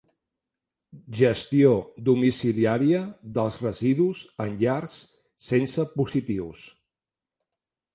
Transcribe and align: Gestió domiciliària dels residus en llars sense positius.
Gestió 1.19 1.73
domiciliària 2.07 3.03
dels 3.37 3.61
residus 3.69 4.25
en 4.49 4.59
llars 4.65 5.01
sense 5.53 5.91
positius. 6.01 6.69